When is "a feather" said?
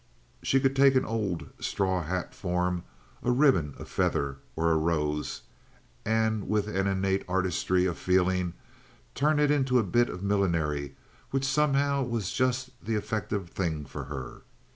3.77-4.37